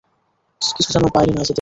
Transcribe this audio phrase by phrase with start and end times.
[0.61, 1.49] কিছু যেন বাইরে না যেতে পারে।